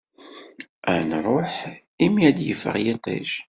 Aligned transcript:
Ad 0.93 0.99
nruḥ 1.09 1.53
imi 2.05 2.21
ad 2.29 2.33
d-yeffeɣ 2.37 2.75
yiṭij. 2.83 3.29